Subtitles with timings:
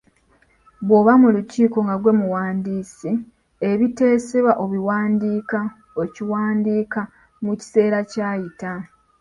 [0.85, 3.11] Bw’oba mu lukiiko nga ggwe muwandiisi,
[3.69, 5.59] ebiteesebwa obiwandiika
[6.03, 7.01] okiwandiika
[7.43, 8.71] mu kiseera kyayita.